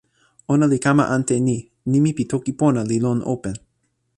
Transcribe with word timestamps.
ona 0.53 0.65
li 0.71 0.79
kama 0.85 1.03
ante 1.15 1.35
ni: 1.47 1.57
nimi 1.91 2.11
pi 2.17 2.23
toki 2.31 2.51
pona 2.59 2.81
li 2.89 2.97
lon 3.05 3.19
open. 3.33 3.55